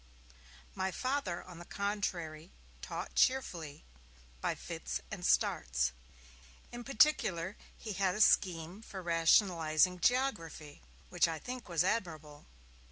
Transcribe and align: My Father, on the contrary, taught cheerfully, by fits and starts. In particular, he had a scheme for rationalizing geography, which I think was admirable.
My 0.73 0.89
Father, 0.89 1.43
on 1.43 1.59
the 1.59 1.63
contrary, 1.63 2.51
taught 2.81 3.13
cheerfully, 3.13 3.83
by 4.41 4.55
fits 4.55 4.99
and 5.11 5.23
starts. 5.23 5.91
In 6.71 6.83
particular, 6.83 7.55
he 7.77 7.93
had 7.93 8.15
a 8.15 8.21
scheme 8.21 8.81
for 8.81 9.03
rationalizing 9.03 9.99
geography, 9.99 10.81
which 11.09 11.27
I 11.27 11.37
think 11.37 11.69
was 11.69 11.83
admirable. 11.83 12.47